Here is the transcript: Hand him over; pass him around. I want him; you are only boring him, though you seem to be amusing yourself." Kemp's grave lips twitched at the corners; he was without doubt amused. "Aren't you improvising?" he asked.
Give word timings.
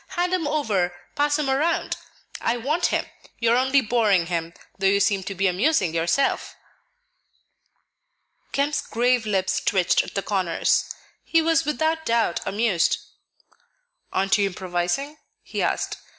Hand 0.17 0.33
him 0.33 0.47
over; 0.47 0.95
pass 1.13 1.37
him 1.37 1.47
around. 1.47 1.95
I 2.41 2.57
want 2.57 2.87
him; 2.87 3.05
you 3.37 3.51
are 3.51 3.55
only 3.55 3.81
boring 3.81 4.25
him, 4.25 4.55
though 4.79 4.87
you 4.87 4.99
seem 4.99 5.21
to 5.25 5.35
be 5.35 5.45
amusing 5.45 5.93
yourself." 5.93 6.55
Kemp's 8.51 8.81
grave 8.81 9.27
lips 9.27 9.59
twitched 9.61 10.01
at 10.01 10.15
the 10.15 10.23
corners; 10.23 10.89
he 11.23 11.39
was 11.39 11.65
without 11.65 12.03
doubt 12.03 12.39
amused. 12.47 12.97
"Aren't 14.11 14.39
you 14.39 14.47
improvising?" 14.47 15.19
he 15.43 15.61
asked. 15.61 15.97